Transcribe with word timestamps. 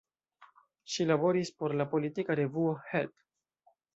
Ŝi 0.93 1.05
laboris 1.09 1.51
por 1.59 1.77
la 1.81 1.87
politika 1.93 2.39
revuo 2.41 2.75
"Help! 2.95 3.13